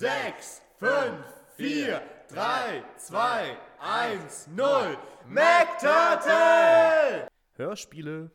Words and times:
sechs, 0.00 0.62
fünf, 0.78 1.26
vier, 1.58 2.00
drei, 2.30 2.82
zwei, 2.96 3.58
eins, 3.78 4.46
null. 4.46 4.96
MacTurtle! 5.28 7.28
Hörspiele. 7.52 8.30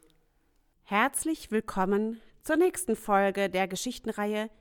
Herzlich 0.84 1.50
willkommen 1.50 2.22
zur 2.44 2.58
nächsten 2.58 2.96
Folge 2.96 3.50
der 3.50 3.68
Geschichtenreihe 3.68 4.52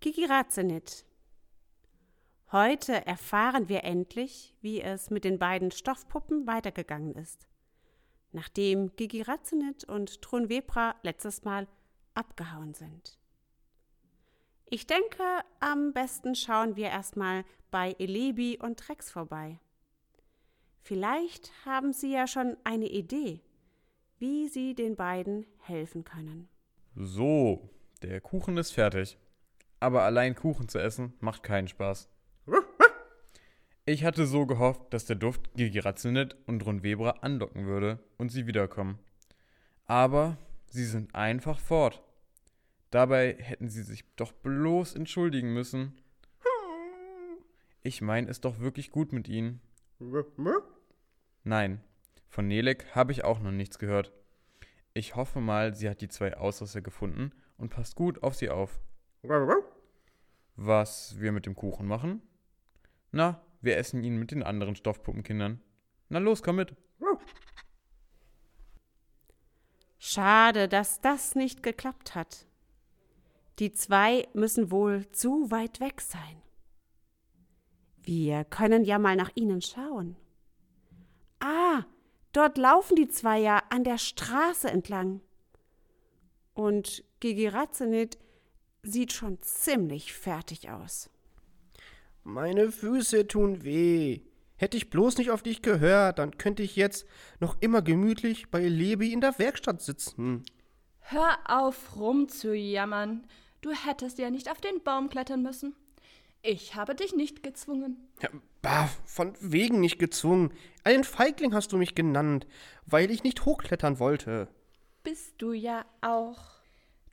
Kiki 0.00 0.24
Razenit. 0.24 1.04
Heute 2.52 3.06
erfahren 3.06 3.68
wir 3.68 3.84
endlich, 3.84 4.56
wie 4.62 4.80
es 4.80 5.10
mit 5.10 5.24
den 5.24 5.38
beiden 5.38 5.70
Stoffpuppen 5.70 6.46
weitergegangen 6.46 7.16
ist, 7.16 7.48
nachdem 8.32 8.96
Gigi 8.96 9.20
Ratzenit 9.20 9.84
und 9.84 10.22
Trun 10.22 10.48
Webra 10.48 10.94
letztes 11.02 11.44
Mal 11.44 11.68
abgehauen 12.14 12.72
sind. 12.72 13.19
Ich 14.72 14.86
denke, 14.86 15.24
am 15.58 15.92
besten 15.92 16.36
schauen 16.36 16.76
wir 16.76 16.90
erstmal 16.90 17.44
bei 17.72 17.96
Elebi 17.98 18.56
und 18.56 18.88
Rex 18.88 19.10
vorbei. 19.10 19.58
Vielleicht 20.80 21.50
haben 21.66 21.92
Sie 21.92 22.12
ja 22.12 22.28
schon 22.28 22.56
eine 22.62 22.86
Idee, 22.88 23.40
wie 24.20 24.46
Sie 24.46 24.76
den 24.76 24.94
beiden 24.94 25.44
helfen 25.58 26.04
können. 26.04 26.48
So, 26.94 27.68
der 28.02 28.20
Kuchen 28.20 28.56
ist 28.58 28.70
fertig. 28.70 29.18
Aber 29.80 30.02
allein 30.02 30.36
Kuchen 30.36 30.68
zu 30.68 30.78
essen 30.78 31.14
macht 31.18 31.42
keinen 31.42 31.66
Spaß. 31.66 32.08
Ich 33.86 34.04
hatte 34.04 34.24
so 34.24 34.46
gehofft, 34.46 34.94
dass 34.94 35.04
der 35.04 35.16
Duft 35.16 35.52
Gigi 35.56 35.80
Ratzelnet 35.80 36.36
und 36.46 36.64
Ron 36.64 36.84
Webra 36.84 37.10
andocken 37.22 37.66
würde 37.66 37.98
und 38.18 38.30
sie 38.30 38.46
wiederkommen. 38.46 39.00
Aber 39.86 40.36
sie 40.68 40.84
sind 40.84 41.12
einfach 41.16 41.58
fort. 41.58 42.04
Dabei 42.90 43.36
hätten 43.38 43.68
sie 43.68 43.82
sich 43.82 44.04
doch 44.16 44.32
bloß 44.32 44.96
entschuldigen 44.96 45.54
müssen. 45.54 45.96
Ich 47.82 48.02
meine 48.02 48.28
es 48.28 48.40
doch 48.40 48.58
wirklich 48.58 48.90
gut 48.90 49.12
mit 49.12 49.28
ihnen. 49.28 49.60
Nein, 51.44 51.82
von 52.28 52.46
Nelek 52.46 52.94
habe 52.94 53.12
ich 53.12 53.24
auch 53.24 53.40
noch 53.40 53.52
nichts 53.52 53.78
gehört. 53.78 54.12
Ich 54.92 55.14
hoffe 55.14 55.40
mal, 55.40 55.74
sie 55.74 55.88
hat 55.88 56.00
die 56.00 56.08
zwei 56.08 56.36
Ausrisse 56.36 56.82
gefunden 56.82 57.32
und 57.56 57.70
passt 57.70 57.94
gut 57.94 58.22
auf 58.22 58.34
sie 58.34 58.50
auf. 58.50 58.80
Was 60.56 61.18
wir 61.20 61.32
mit 61.32 61.46
dem 61.46 61.54
Kuchen 61.54 61.86
machen? 61.86 62.22
Na, 63.12 63.40
wir 63.60 63.76
essen 63.76 64.02
ihn 64.02 64.18
mit 64.18 64.30
den 64.30 64.42
anderen 64.42 64.74
Stoffpuppenkindern. 64.74 65.60
Na 66.08 66.18
los, 66.18 66.42
komm 66.42 66.56
mit. 66.56 66.74
Schade, 69.98 70.68
dass 70.68 71.00
das 71.00 71.34
nicht 71.34 71.62
geklappt 71.62 72.14
hat. 72.14 72.46
Die 73.60 73.72
zwei 73.72 74.26
müssen 74.32 74.70
wohl 74.70 75.06
zu 75.12 75.50
weit 75.50 75.80
weg 75.80 76.00
sein. 76.00 76.40
Wir 78.02 78.44
können 78.44 78.84
ja 78.84 78.98
mal 78.98 79.16
nach 79.16 79.30
ihnen 79.34 79.60
schauen. 79.60 80.16
Ah, 81.40 81.84
dort 82.32 82.56
laufen 82.56 82.96
die 82.96 83.08
zwei 83.08 83.38
ja 83.38 83.62
an 83.68 83.84
der 83.84 83.98
Straße 83.98 84.70
entlang. 84.70 85.20
Und 86.54 87.04
Gigi 87.20 87.48
Ratzenit 87.48 88.16
sieht 88.82 89.12
schon 89.12 89.42
ziemlich 89.42 90.14
fertig 90.14 90.70
aus. 90.70 91.10
Meine 92.24 92.72
Füße 92.72 93.28
tun 93.28 93.62
weh. 93.62 94.22
Hätte 94.56 94.78
ich 94.78 94.88
bloß 94.88 95.18
nicht 95.18 95.30
auf 95.30 95.42
dich 95.42 95.60
gehört, 95.60 96.18
dann 96.18 96.38
könnte 96.38 96.62
ich 96.62 96.76
jetzt 96.76 97.06
noch 97.40 97.58
immer 97.60 97.82
gemütlich 97.82 98.50
bei 98.50 98.66
Lebi 98.66 99.12
in 99.12 99.20
der 99.20 99.38
Werkstatt 99.38 99.82
sitzen. 99.82 100.44
Hör 101.00 101.38
auf 101.46 101.96
rumzujammern. 101.96 103.26
Du 103.60 103.72
hättest 103.72 104.18
ja 104.18 104.30
nicht 104.30 104.50
auf 104.50 104.60
den 104.60 104.82
Baum 104.82 105.10
klettern 105.10 105.42
müssen. 105.42 105.74
Ich 106.42 106.74
habe 106.74 106.94
dich 106.94 107.14
nicht 107.14 107.42
gezwungen. 107.42 108.08
Ja, 108.22 108.30
bah, 108.62 108.88
von 109.04 109.34
wegen 109.40 109.80
nicht 109.80 109.98
gezwungen. 109.98 110.52
Einen 110.84 111.04
Feigling 111.04 111.54
hast 111.54 111.72
du 111.72 111.76
mich 111.76 111.94
genannt, 111.94 112.46
weil 112.86 113.10
ich 113.10 113.22
nicht 113.22 113.44
hochklettern 113.44 113.98
wollte. 113.98 114.48
Bist 115.02 115.34
du 115.38 115.52
ja 115.52 115.84
auch. 116.00 116.38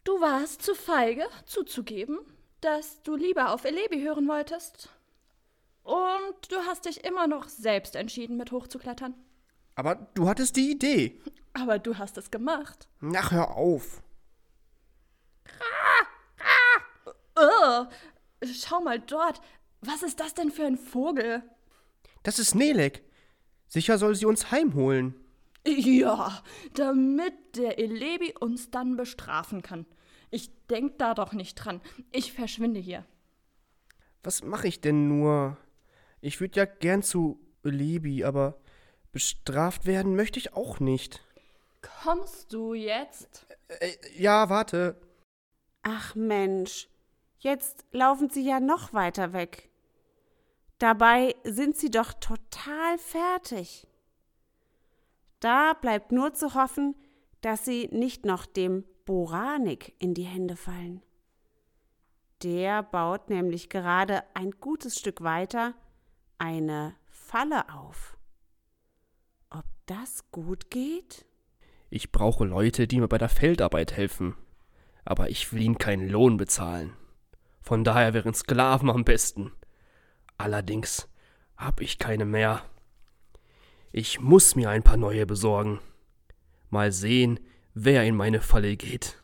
Du 0.06 0.22
warst 0.22 0.62
zu 0.62 0.74
feige, 0.74 1.26
zuzugeben, 1.46 2.20
dass 2.62 3.04
du 3.04 3.18
lieber 3.18 3.54
auf 3.54 3.66
Elebi 3.66 4.02
hören 4.02 4.28
wolltest. 4.30 4.90
Und 5.84 6.52
du 6.52 6.58
hast 6.66 6.86
dich 6.86 7.04
immer 7.04 7.28
noch 7.28 7.50
selbst 7.50 7.96
entschieden, 7.96 8.38
mit 8.38 8.52
hochzuklettern. 8.52 9.14
Aber 9.76 9.96
du 10.14 10.28
hattest 10.28 10.56
die 10.56 10.72
Idee. 10.72 11.22
Aber 11.54 11.80
du 11.80 11.98
hast 11.98 12.18
es 12.18 12.32
gemacht. 12.32 12.88
Ach, 13.16 13.32
hör 13.32 13.56
auf. 13.56 14.02
Oh, 17.38 17.86
schau 18.44 18.82
mal 18.82 19.00
dort. 19.00 19.42
Was 19.82 20.04
ist 20.04 20.20
das 20.20 20.34
denn 20.34 20.52
für 20.52 20.66
ein 20.66 20.78
Vogel? 20.78 21.44
Das 22.24 22.40
ist 22.40 22.56
Nelek. 22.56 23.04
Sicher 23.68 23.98
soll 23.98 24.16
sie 24.16 24.26
uns 24.26 24.52
heimholen. 24.52 25.16
Ja, 25.66 26.44
damit 26.76 27.58
der 27.58 27.78
Elebi 27.78 28.34
uns 28.40 28.72
dann 28.72 28.96
bestrafen 28.96 29.62
kann. 29.62 29.86
Ich 30.30 30.50
denk 30.68 30.98
da 30.98 31.14
doch 31.14 31.34
nicht 31.34 31.56
dran. 31.56 31.82
Ich 32.12 32.34
verschwinde 32.34 32.80
hier. 32.80 33.06
Was 34.24 34.44
mache 34.44 34.68
ich 34.68 34.82
denn 34.82 35.08
nur? 35.08 35.58
Ich 36.22 36.40
würde 36.40 36.60
ja 36.60 36.66
gern 36.66 37.04
zu 37.04 37.40
Lebi, 37.64 38.24
aber 38.24 38.60
bestraft 39.12 39.86
werden 39.86 40.16
möchte 40.16 40.40
ich 40.40 40.54
auch 40.54 40.80
nicht. 40.80 41.22
Kommst 42.04 42.54
du 42.54 42.74
jetzt? 42.74 43.46
Äh, 43.68 43.94
ja, 44.18 44.50
warte. 44.50 45.00
Ach 45.84 46.16
Mensch, 46.16 46.90
jetzt 47.48 47.86
laufen 47.92 48.30
sie 48.30 48.46
ja 48.46 48.60
noch 48.60 48.94
weiter 48.94 49.32
weg. 49.32 49.70
Dabei 50.80 51.36
sind 51.44 51.78
sie 51.78 51.90
doch 51.90 52.14
total 52.14 52.98
fertig. 52.98 53.88
Da 55.40 55.74
bleibt 55.74 56.12
nur 56.12 56.34
zu 56.34 56.54
hoffen, 56.54 56.96
dass 57.42 57.64
sie 57.64 57.88
nicht 57.92 58.26
noch 58.26 58.46
dem 58.46 58.84
Boranik 59.06 59.96
in 59.98 60.14
die 60.14 60.24
Hände 60.24 60.58
fallen. 60.58 61.02
Der 62.44 62.84
baut 62.84 63.30
nämlich 63.30 63.70
gerade 63.70 64.24
ein 64.34 64.52
gutes 64.52 65.00
Stück 65.00 65.22
weiter 65.22 65.74
eine 66.38 66.96
Falle 67.10 67.74
auf. 67.74 68.18
Ob 69.50 69.64
das 69.86 70.30
gut 70.32 70.70
geht? 70.70 71.26
Ich 71.90 72.12
brauche 72.12 72.44
Leute, 72.44 72.88
die 72.88 73.00
mir 73.00 73.08
bei 73.08 73.18
der 73.18 73.30
Feldarbeit 73.30 73.94
helfen. 73.94 74.36
Aber 75.06 75.30
ich 75.30 75.52
will 75.54 75.62
ihnen 75.62 75.78
keinen 75.78 76.10
Lohn 76.10 76.36
bezahlen. 76.36 76.94
Von 77.68 77.84
daher 77.84 78.14
wären 78.14 78.34
Sklaven 78.34 78.90
am 78.90 79.04
besten. 79.04 79.52
Allerdings 80.38 81.10
hab 81.58 81.82
ich 81.82 82.00
keine 82.00 82.24
mehr. 82.24 82.64
Ich 83.92 84.22
muss 84.22 84.56
mir 84.56 84.70
ein 84.70 84.84
paar 84.84 84.96
neue 84.96 85.26
besorgen. 85.26 85.82
Mal 86.70 86.94
sehen, 86.94 87.42
wer 87.74 88.06
in 88.06 88.16
meine 88.16 88.40
Falle 88.40 88.78
geht. 88.78 89.22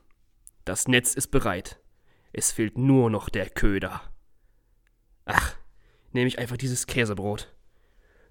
Das 0.66 0.90
Netz 0.90 1.14
ist 1.14 1.28
bereit. 1.31 1.80
Es 2.34 2.52
fehlt 2.52 2.78
nur 2.78 3.09
noch 3.09 3.30
der 3.30 3.50
Köder. 3.50 4.02
Ach, 5.24 5.56
nehme 6.12 6.28
ich 6.28 6.38
einfach 6.38 6.58
dieses 6.58 6.86
Käsebrot. 6.86 7.56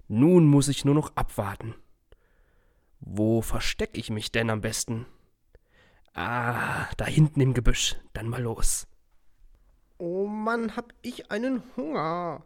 Nun 0.07 0.45
muss 0.45 0.67
ich 0.67 0.85
nur 0.85 0.93
noch 0.93 1.15
abwarten. 1.15 1.73
Wo 2.99 3.41
verstecke 3.41 3.99
ich 3.99 4.11
mich 4.11 4.31
denn 4.31 4.51
am 4.51 4.61
besten? 4.61 5.07
Ah, 6.13 6.85
da 6.97 7.05
hinten 7.07 7.41
im 7.41 7.55
Gebüsch. 7.55 7.95
Dann 8.13 8.27
mal 8.27 8.43
los. 8.43 8.85
Oh 10.05 10.27
Mann, 10.27 10.75
hab 10.75 10.93
ich 11.01 11.31
einen 11.31 11.63
Hunger. 11.77 12.43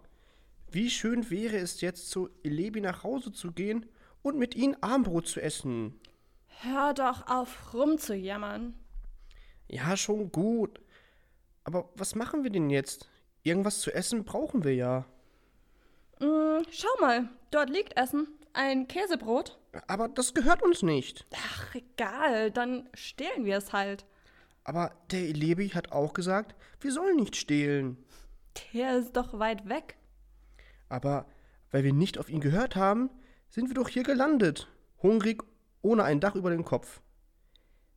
Wie 0.70 0.92
schön 0.92 1.32
wäre 1.32 1.58
es 1.58 1.82
jetzt, 1.82 2.12
zu 2.12 2.30
Elebi 2.44 2.82
nach 2.82 3.02
Hause 3.04 3.32
zu 3.32 3.52
gehen 3.52 3.88
und 4.22 4.38
mit 4.38 4.54
ihnen 4.54 4.78
Armbrot 4.84 5.26
zu 5.28 5.42
essen. 5.42 6.00
Hör 6.62 6.94
doch 6.94 7.26
auf 7.28 7.74
rumzujammern. 7.74 8.76
Ja, 9.70 9.98
schon 9.98 10.32
gut. 10.32 10.80
Aber 11.64 11.90
was 11.96 12.14
machen 12.14 12.44
wir 12.44 12.52
denn 12.52 12.70
jetzt? 12.70 13.10
Irgendwas 13.42 13.80
zu 13.80 13.92
essen 13.92 14.24
brauchen 14.24 14.64
wir 14.64 14.76
ja. 14.76 15.06
Mm, 16.20 16.62
schau 16.70 17.02
mal, 17.02 17.28
dort 17.50 17.72
liegt 17.72 17.98
Essen. 17.98 18.28
Ein 18.54 18.88
Käsebrot. 18.88 19.58
Aber 19.88 20.10
das 20.10 20.36
gehört 20.36 20.62
uns 20.62 20.84
nicht. 20.84 21.26
Ach, 21.34 21.74
egal, 21.74 22.52
dann 22.52 22.88
stehlen 22.94 23.46
wir 23.46 23.58
es 23.58 23.74
halt. 23.74 24.06
Aber 24.68 24.92
der 25.12 25.22
Elebi 25.22 25.70
hat 25.70 25.94
auch 25.94 26.12
gesagt, 26.12 26.54
wir 26.82 26.92
sollen 26.92 27.16
nicht 27.16 27.38
stehlen. 27.38 27.98
Der 28.74 28.98
ist 28.98 29.16
doch 29.16 29.40
weit 29.40 29.70
weg. 29.70 29.96
Aber 30.90 31.26
weil 31.72 31.86
wir 31.86 31.94
nicht 31.94 32.18
auf 32.18 32.30
ihn 32.30 32.42
gehört 32.42 32.76
haben, 32.76 33.10
sind 33.48 33.70
wir 33.70 33.76
doch 33.76 33.88
hier 33.88 34.04
gelandet. 34.04 34.68
Hungrig, 35.02 35.42
ohne 35.82 36.04
ein 36.04 36.20
Dach 36.20 36.36
über 36.36 36.50
dem 36.50 36.66
Kopf. 36.66 37.00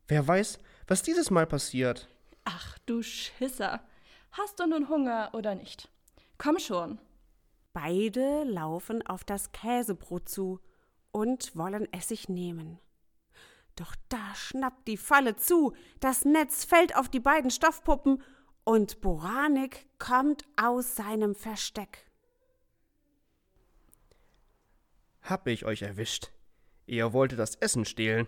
Wer 0.07 0.25
weiß, 0.25 0.59
was 0.87 1.03
dieses 1.03 1.29
Mal 1.29 1.45
passiert. 1.45 2.07
Ach 2.45 2.79
du 2.85 3.03
Schisser. 3.03 3.81
Hast 4.31 4.61
du 4.61 4.65
nun 4.65 4.87
Hunger 4.87 5.31
oder 5.33 5.55
nicht? 5.55 5.89
Komm 6.37 6.57
schon. 6.57 6.99
Beide 7.73 8.45
laufen 8.45 9.05
auf 9.05 9.25
das 9.25 9.51
Käsebrot 9.51 10.29
zu 10.29 10.61
und 11.11 11.53
wollen 11.53 11.89
es 11.91 12.07
sich 12.07 12.29
nehmen. 12.29 12.79
Doch 13.81 13.95
da 14.09 14.35
schnappt 14.35 14.87
die 14.87 14.95
Falle 14.95 15.37
zu, 15.37 15.73
das 15.99 16.23
Netz 16.23 16.65
fällt 16.65 16.95
auf 16.95 17.09
die 17.09 17.19
beiden 17.19 17.49
Stoffpuppen 17.49 18.21
und 18.63 19.01
Boranik 19.01 19.87
kommt 19.97 20.43
aus 20.55 20.95
seinem 20.95 21.33
Versteck. 21.33 22.05
Hab 25.23 25.47
ich 25.47 25.65
euch 25.65 25.81
erwischt. 25.81 26.31
Ihr 26.85 27.11
wolltet 27.11 27.39
das 27.39 27.55
Essen 27.55 27.85
stehlen. 27.85 28.27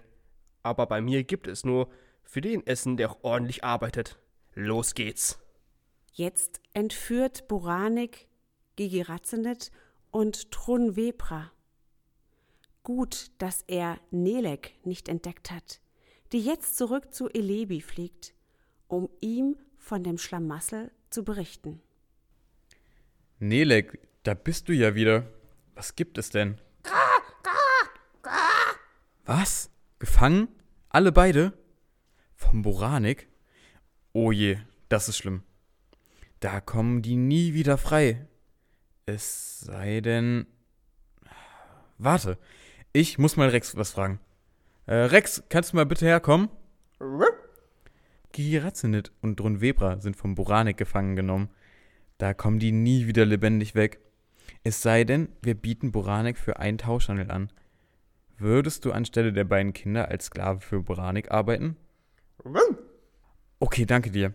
Aber 0.63 0.87
bei 0.87 1.01
mir 1.01 1.23
gibt 1.23 1.45
es 1.45 1.63
nur 1.63 1.87
für 2.23 2.41
den 2.41 2.65
Essen, 2.65 2.97
der 2.97 3.11
auch 3.11 3.19
ordentlich 3.21 3.63
arbeitet. 3.63 4.17
Los 4.55 4.95
geht's. 4.95 5.39
Jetzt 6.13 6.61
entführt 6.73 7.47
Boranik 7.47 8.27
Gigi 8.75 9.03
Ratzenet 9.03 9.69
und 10.09 10.49
Trunvebra. 10.49 11.51
Gut, 12.83 13.31
dass 13.37 13.63
er 13.67 13.97
Nelek 14.11 14.73
nicht 14.83 15.07
entdeckt 15.07 15.51
hat, 15.51 15.79
die 16.33 16.41
jetzt 16.41 16.77
zurück 16.77 17.13
zu 17.13 17.29
Elebi 17.29 17.79
fliegt, 17.79 18.33
um 18.89 19.09
ihm 19.21 19.55
von 19.77 20.03
dem 20.03 20.17
Schlamassel 20.17 20.91
zu 21.09 21.23
berichten. 21.23 21.81
Nelek, 23.39 23.99
da 24.23 24.33
bist 24.33 24.67
du 24.67 24.73
ja 24.73 24.95
wieder. 24.95 25.25
Was 25.75 25.95
gibt 25.95 26.17
es 26.17 26.29
denn? 26.29 26.59
Was? 29.25 29.69
Gefangen? 29.99 30.49
Alle 30.89 31.13
beide? 31.13 31.53
Vom 32.35 32.63
Boranik? 32.63 33.29
Oh 34.11 34.33
je, 34.33 34.57
das 34.89 35.07
ist 35.07 35.17
schlimm. 35.17 35.43
Da 36.41 36.59
kommen 36.59 37.01
die 37.01 37.15
nie 37.15 37.53
wieder 37.53 37.77
frei. 37.77 38.27
Es 39.05 39.61
sei 39.61 40.01
denn. 40.01 40.45
Warte, 41.97 42.37
ich 42.93 43.17
muss 43.17 43.35
mal 43.35 43.49
Rex 43.49 43.75
was 43.75 43.91
fragen. 43.91 44.19
Äh, 44.85 44.95
Rex, 44.95 45.43
kannst 45.49 45.73
du 45.73 45.77
mal 45.77 45.85
bitte 45.85 46.05
herkommen? 46.05 46.49
Girazinit 48.31 49.11
und 49.21 49.39
Drunvebra 49.39 49.99
sind 49.99 50.15
vom 50.15 50.35
Boranik 50.35 50.77
gefangen 50.77 51.15
genommen. 51.15 51.49
Da 52.17 52.33
kommen 52.33 52.59
die 52.59 52.71
nie 52.71 53.07
wieder 53.07 53.25
lebendig 53.25 53.75
weg. 53.75 53.99
Es 54.63 54.81
sei 54.81 55.03
denn, 55.03 55.29
wir 55.41 55.55
bieten 55.55 55.91
Boranik 55.91 56.37
für 56.37 56.59
einen 56.59 56.77
Tauschhandel 56.77 57.31
an. 57.31 57.51
Würdest 58.37 58.85
du 58.85 58.91
anstelle 58.91 59.33
der 59.33 59.43
beiden 59.43 59.73
Kinder 59.73 60.09
als 60.09 60.25
Sklave 60.25 60.59
für 60.59 60.81
Boranik 60.81 61.31
arbeiten? 61.31 61.75
Okay, 63.59 63.85
danke 63.85 64.11
dir. 64.11 64.33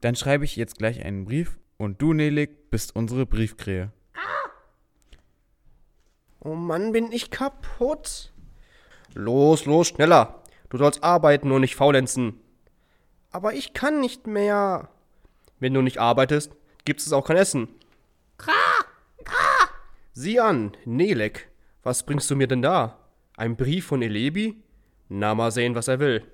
Dann 0.00 0.16
schreibe 0.16 0.44
ich 0.44 0.56
jetzt 0.56 0.78
gleich 0.78 1.04
einen 1.04 1.24
Brief 1.24 1.58
und 1.76 2.00
du, 2.00 2.12
Nelik, 2.12 2.70
bist 2.70 2.94
unsere 2.94 3.26
Briefkrähe. 3.26 3.92
Oh 6.40 6.54
Mann, 6.54 6.92
bin 6.92 7.10
ich 7.12 7.30
kaputt. 7.30 8.32
Los, 9.14 9.66
los, 9.66 9.88
schneller. 9.88 10.42
Du 10.68 10.78
sollst 10.78 11.02
arbeiten 11.02 11.50
und 11.50 11.62
nicht 11.62 11.76
faulenzen. 11.76 12.40
Aber 13.30 13.54
ich 13.54 13.72
kann 13.72 14.00
nicht 14.00 14.26
mehr. 14.26 14.88
Wenn 15.58 15.74
du 15.74 15.82
nicht 15.82 15.98
arbeitest, 15.98 16.52
gibt 16.84 17.00
es 17.00 17.12
auch 17.12 17.26
kein 17.26 17.36
Essen. 17.36 17.68
Sieh 20.12 20.40
an, 20.40 20.72
Nelek. 20.84 21.48
Was 21.82 22.04
bringst 22.04 22.30
du 22.30 22.36
mir 22.36 22.48
denn 22.48 22.62
da? 22.62 22.98
Ein 23.36 23.56
Brief 23.56 23.86
von 23.86 24.02
Elebi? 24.02 24.62
Na, 25.08 25.34
mal 25.34 25.50
sehen, 25.52 25.74
was 25.74 25.88
er 25.88 26.00
will. 26.00 26.24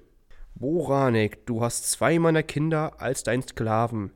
Boranek, 0.55 1.47
du 1.47 1.63
hast 1.63 1.91
zwei 1.91 2.19
meiner 2.19 2.43
Kinder 2.43 3.01
als 3.01 3.25
dein 3.25 3.43
Sklaven. 3.43 4.13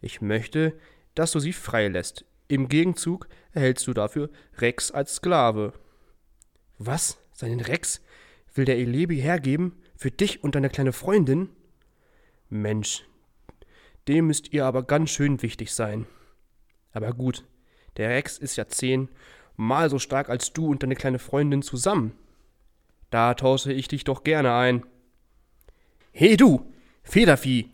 Ich 0.00 0.20
möchte, 0.20 0.78
dass 1.14 1.32
du 1.32 1.40
sie 1.40 1.52
freilässt. 1.52 2.24
Im 2.52 2.68
Gegenzug 2.68 3.30
erhältst 3.52 3.86
du 3.86 3.94
dafür 3.94 4.28
Rex 4.58 4.90
als 4.90 5.14
Sklave. 5.14 5.72
Was? 6.76 7.16
Seinen 7.32 7.60
Rex? 7.60 8.02
Will 8.52 8.66
der 8.66 8.76
Elebi 8.76 9.16
hergeben? 9.16 9.80
Für 9.96 10.10
dich 10.10 10.44
und 10.44 10.54
deine 10.54 10.68
kleine 10.68 10.92
Freundin? 10.92 11.48
Mensch, 12.50 13.06
dem 14.06 14.26
müsst 14.26 14.52
ihr 14.52 14.66
aber 14.66 14.82
ganz 14.82 15.08
schön 15.08 15.40
wichtig 15.40 15.72
sein. 15.72 16.04
Aber 16.92 17.14
gut, 17.14 17.46
der 17.96 18.10
Rex 18.10 18.36
ist 18.36 18.56
ja 18.56 18.68
zehn 18.68 19.08
mal 19.56 19.88
so 19.88 19.98
stark 19.98 20.28
als 20.28 20.52
du 20.52 20.66
und 20.66 20.82
deine 20.82 20.94
kleine 20.94 21.18
Freundin 21.18 21.62
zusammen. 21.62 22.12
Da 23.08 23.32
tausche 23.32 23.72
ich 23.72 23.88
dich 23.88 24.04
doch 24.04 24.24
gerne 24.24 24.52
ein. 24.52 24.84
He 26.12 26.36
du, 26.36 26.70
Federvieh! 27.02 27.70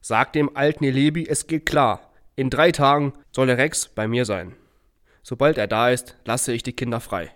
Sag 0.00 0.34
dem 0.34 0.56
alten 0.56 0.84
Elebi, 0.84 1.26
es 1.28 1.48
geht 1.48 1.66
klar. 1.66 2.12
In 2.38 2.50
drei 2.50 2.70
Tagen 2.70 3.14
soll 3.36 3.48
der 3.48 3.58
Rex 3.58 3.88
bei 3.88 4.08
mir 4.08 4.24
sein. 4.24 4.56
Sobald 5.22 5.58
er 5.58 5.66
da 5.66 5.90
ist, 5.90 6.16
lasse 6.24 6.54
ich 6.54 6.62
die 6.62 6.72
Kinder 6.72 7.00
frei. 7.00 7.34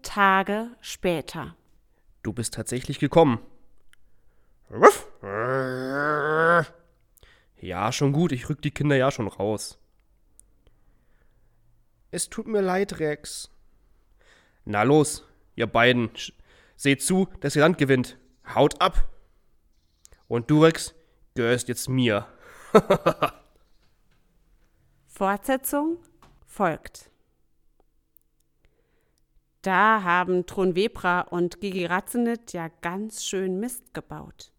Tage 0.00 0.70
später. 0.80 1.54
Du 2.22 2.32
bist 2.32 2.54
tatsächlich 2.54 2.98
gekommen. 2.98 3.38
Ja, 7.60 7.92
schon 7.92 8.14
gut, 8.14 8.32
ich 8.32 8.48
rück 8.48 8.62
die 8.62 8.70
Kinder 8.70 8.96
ja 8.96 9.10
schon 9.10 9.28
raus. 9.28 9.78
Es 12.10 12.30
tut 12.30 12.46
mir 12.46 12.62
leid, 12.62 12.98
Rex. 12.98 13.50
Na 14.64 14.84
los, 14.84 15.28
ihr 15.54 15.66
beiden, 15.66 16.08
seht 16.76 17.02
zu, 17.02 17.28
dass 17.40 17.56
ihr 17.56 17.60
Land 17.60 17.76
gewinnt. 17.76 18.16
Haut 18.54 18.80
ab! 18.80 19.06
Und 20.28 20.50
du, 20.50 20.64
Rex, 20.64 20.94
gehörst 21.34 21.68
jetzt 21.68 21.90
mir. 21.90 22.26
Fortsetzung 25.16 25.96
folgt. 26.44 27.10
Da 29.62 30.02
haben 30.02 30.44
Tronvebra 30.44 31.22
und 31.22 31.62
Gigi 31.62 31.86
Ratzenit 31.86 32.52
ja 32.52 32.68
ganz 32.82 33.24
schön 33.24 33.58
Mist 33.58 33.94
gebaut. 33.94 34.52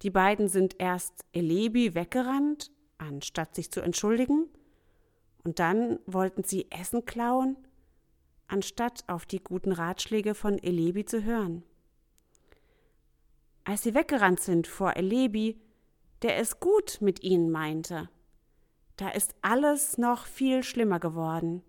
Die 0.00 0.08
beiden 0.08 0.48
sind 0.48 0.76
erst 0.78 1.26
Elebi 1.34 1.94
weggerannt, 1.94 2.70
anstatt 2.96 3.54
sich 3.54 3.70
zu 3.70 3.82
entschuldigen, 3.82 4.48
und 5.44 5.58
dann 5.58 5.98
wollten 6.06 6.42
sie 6.42 6.70
Essen 6.70 7.04
klauen, 7.04 7.58
anstatt 8.46 9.04
auf 9.08 9.26
die 9.26 9.44
guten 9.44 9.72
Ratschläge 9.72 10.34
von 10.34 10.56
Elebi 10.56 11.04
zu 11.04 11.22
hören. 11.22 11.64
Als 13.64 13.82
sie 13.82 13.94
weggerannt 13.94 14.40
sind 14.40 14.66
vor 14.66 14.96
Elebi, 14.96 15.60
der 16.22 16.38
es 16.38 16.60
gut 16.60 17.02
mit 17.02 17.22
ihnen 17.22 17.50
meinte, 17.50 18.08
da 18.98 19.08
ist 19.10 19.34
alles 19.42 19.96
noch 19.96 20.26
viel 20.26 20.62
schlimmer 20.62 20.98
geworden 20.98 21.62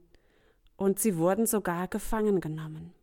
und 0.76 1.00
sie 1.00 1.18
wurden 1.18 1.46
sogar 1.46 1.88
gefangen 1.88 2.42
genommen. 2.42 2.94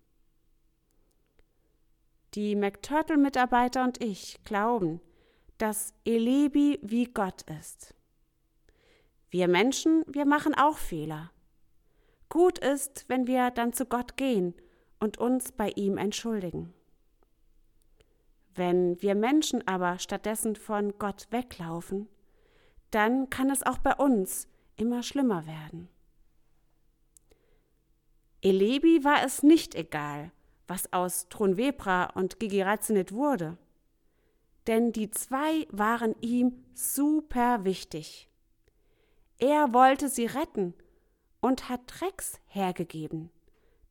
Die 2.34 2.56
McTurtle-Mitarbeiter 2.56 3.84
und 3.84 4.02
ich 4.02 4.42
glauben, 4.44 5.00
dass 5.58 5.94
Elebi 6.04 6.78
wie 6.82 7.04
Gott 7.04 7.42
ist. 7.60 7.94
Wir 9.30 9.48
Menschen, 9.48 10.04
wir 10.08 10.26
machen 10.26 10.54
auch 10.54 10.76
Fehler. 10.76 11.30
Gut 12.28 12.58
ist, 12.58 13.08
wenn 13.08 13.26
wir 13.26 13.50
dann 13.52 13.72
zu 13.72 13.86
Gott 13.86 14.16
gehen 14.16 14.54
und 14.98 15.18
uns 15.18 15.52
bei 15.52 15.70
ihm 15.76 15.98
entschuldigen. 15.98 16.74
Wenn 18.56 19.00
wir 19.00 19.14
Menschen 19.14 19.66
aber 19.68 19.98
stattdessen 20.00 20.56
von 20.56 20.98
Gott 20.98 21.28
weglaufen, 21.30 22.08
dann 22.90 23.30
kann 23.30 23.50
es 23.50 23.64
auch 23.64 23.78
bei 23.78 23.94
uns 23.94 24.48
immer 24.76 25.02
schlimmer 25.02 25.46
werden. 25.46 25.88
Elebi 28.42 29.02
war 29.02 29.24
es 29.24 29.42
nicht 29.42 29.74
egal, 29.74 30.30
was 30.68 30.92
aus 30.92 31.28
Tronvebra 31.28 32.10
und 32.14 32.38
Gigirazinit 32.38 33.12
wurde, 33.12 33.56
denn 34.66 34.92
die 34.92 35.10
zwei 35.10 35.66
waren 35.70 36.14
ihm 36.20 36.64
super 36.74 37.64
wichtig. 37.64 38.28
Er 39.38 39.72
wollte 39.72 40.08
sie 40.08 40.26
retten 40.26 40.74
und 41.40 41.68
hat 41.68 42.00
Rex 42.02 42.40
hergegeben, 42.46 43.30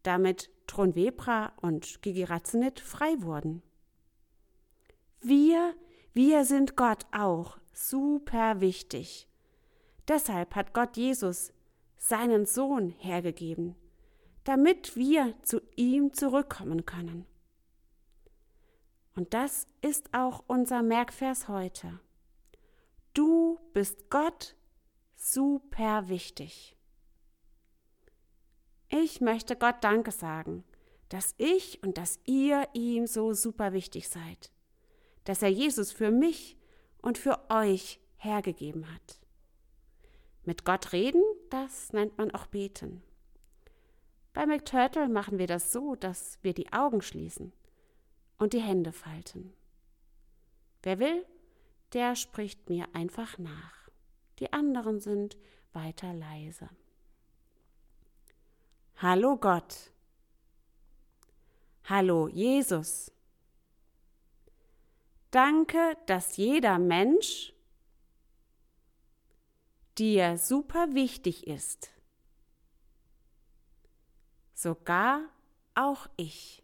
damit 0.04 0.50
Tronvebra 0.68 1.54
und 1.62 2.02
Gigirazinit 2.02 2.80
frei 2.80 3.16
wurden. 3.20 3.62
Wir, 5.22 5.76
wir 6.16 6.46
sind 6.46 6.78
Gott 6.78 7.06
auch 7.12 7.58
super 7.74 8.62
wichtig. 8.62 9.28
Deshalb 10.08 10.56
hat 10.56 10.74
Gott 10.74 10.96
Jesus, 10.96 11.52
seinen 11.98 12.46
Sohn, 12.46 12.92
hergegeben, 12.92 13.76
damit 14.46 14.96
wir 14.96 15.36
zu 15.44 15.62
ihm 15.76 16.14
zurückkommen 16.14 16.86
können. 16.86 17.26
Und 19.14 19.34
das 19.34 19.68
ist 19.82 20.14
auch 20.14 20.42
unser 20.48 20.84
Merkvers 20.84 21.50
heute. 21.50 22.00
Du 23.14 23.60
bist 23.74 24.10
Gott 24.10 24.56
super 25.16 26.08
wichtig. 26.08 26.78
Ich 28.88 29.20
möchte 29.20 29.58
Gott 29.58 29.84
Danke 29.84 30.12
sagen, 30.12 30.64
dass 31.10 31.36
ich 31.38 31.84
und 31.84 31.98
dass 31.98 32.20
ihr 32.24 32.70
ihm 32.72 33.06
so 33.06 33.34
super 33.34 33.74
wichtig 33.74 34.08
seid, 34.08 34.50
dass 35.26 35.42
er 35.42 35.50
Jesus 35.50 35.92
für 35.92 36.12
mich 36.12 36.58
und 37.02 37.18
für 37.18 37.40
euch 37.50 38.00
hergegeben 38.18 38.92
hat. 38.92 39.20
Mit 40.44 40.64
Gott 40.64 40.94
reden, 40.94 41.22
das 41.50 41.92
nennt 41.92 42.18
man 42.18 42.32
auch 42.32 42.46
beten. 42.48 43.04
Bei 44.34 44.46
McTurtle 44.46 45.10
machen 45.10 45.38
wir 45.38 45.48
das 45.48 45.72
so, 45.72 45.96
dass 45.96 46.40
wir 46.42 46.54
die 46.54 46.72
Augen 46.72 47.02
schließen 47.02 47.54
und 48.38 48.54
die 48.54 48.62
Hände 48.62 48.92
falten. 48.92 49.54
Wer 50.84 51.00
will, 51.00 51.26
der 51.94 52.16
spricht 52.16 52.70
mir 52.70 52.88
einfach 52.94 53.38
nach. 53.38 53.90
Die 54.40 54.52
anderen 54.54 55.00
sind 55.00 55.38
weiter 55.74 56.14
leise. 56.14 56.70
Hallo 58.98 59.38
Gott. 59.38 59.92
Hallo 61.86 62.28
Jesus. 62.28 63.12
Danke, 65.36 65.98
dass 66.06 66.38
jeder 66.38 66.80
Mensch 66.80 67.52
dir 69.98 70.38
super 70.38 70.94
wichtig 70.94 71.46
ist. 71.46 71.92
Sogar 74.54 75.20
auch 75.74 76.08
ich. 76.16 76.64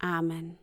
Amen. 0.00 0.58